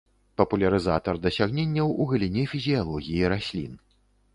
Папулярызатар 0.41 1.21
дасягненняў 1.27 1.95
у 2.01 2.11
галіне 2.15 2.49
фізіялогіі 2.55 3.33
раслін. 3.37 3.79